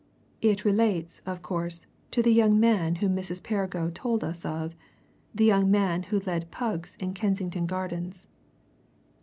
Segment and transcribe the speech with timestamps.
[0.41, 3.43] It relates, of course to the young man whom Mrs.
[3.43, 4.75] Perrigo told us of
[5.35, 8.25] the young man who led pugs in Kensington Gardens."